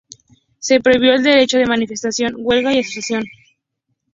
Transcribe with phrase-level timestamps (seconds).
[0.57, 3.23] Se prohibió el derecho de manifestación, huelga y asociación.